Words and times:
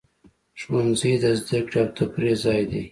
ښوونځی 0.61 1.13
د 1.23 1.25
زده 1.41 1.59
کړې 1.67 1.77
او 1.83 1.89
تفریح 1.97 2.35
ځای 2.43 2.61
دی. 2.69 2.79